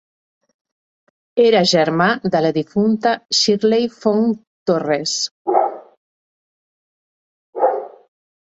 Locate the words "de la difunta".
2.35-3.13